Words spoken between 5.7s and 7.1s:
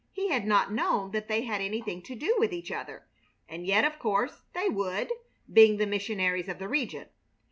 the missionaries of the region.